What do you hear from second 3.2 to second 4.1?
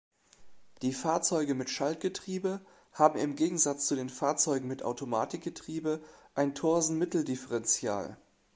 Gegensatz zu den